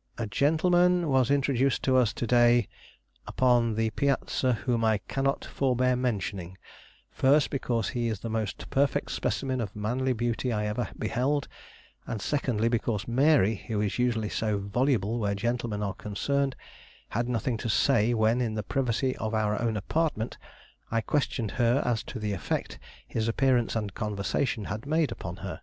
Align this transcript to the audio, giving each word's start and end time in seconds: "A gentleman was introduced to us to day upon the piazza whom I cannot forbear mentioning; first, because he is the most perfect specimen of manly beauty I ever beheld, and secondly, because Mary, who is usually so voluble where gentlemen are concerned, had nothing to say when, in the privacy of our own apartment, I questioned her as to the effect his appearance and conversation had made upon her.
"A 0.16 0.26
gentleman 0.26 1.06
was 1.10 1.30
introduced 1.30 1.82
to 1.82 1.98
us 1.98 2.14
to 2.14 2.26
day 2.26 2.66
upon 3.26 3.74
the 3.74 3.90
piazza 3.90 4.54
whom 4.64 4.82
I 4.86 4.96
cannot 5.06 5.44
forbear 5.44 5.94
mentioning; 5.96 6.56
first, 7.10 7.50
because 7.50 7.90
he 7.90 8.08
is 8.08 8.20
the 8.20 8.30
most 8.30 8.70
perfect 8.70 9.10
specimen 9.10 9.60
of 9.60 9.76
manly 9.76 10.14
beauty 10.14 10.50
I 10.50 10.64
ever 10.64 10.88
beheld, 10.98 11.46
and 12.06 12.22
secondly, 12.22 12.70
because 12.70 13.06
Mary, 13.06 13.64
who 13.68 13.82
is 13.82 13.98
usually 13.98 14.30
so 14.30 14.56
voluble 14.56 15.18
where 15.18 15.34
gentlemen 15.34 15.82
are 15.82 15.92
concerned, 15.92 16.56
had 17.10 17.28
nothing 17.28 17.58
to 17.58 17.68
say 17.68 18.14
when, 18.14 18.40
in 18.40 18.54
the 18.54 18.62
privacy 18.62 19.14
of 19.18 19.34
our 19.34 19.60
own 19.60 19.76
apartment, 19.76 20.38
I 20.90 21.02
questioned 21.02 21.50
her 21.60 21.82
as 21.84 22.02
to 22.04 22.18
the 22.18 22.32
effect 22.32 22.78
his 23.06 23.28
appearance 23.28 23.76
and 23.76 23.92
conversation 23.92 24.64
had 24.72 24.86
made 24.86 25.12
upon 25.12 25.36
her. 25.44 25.60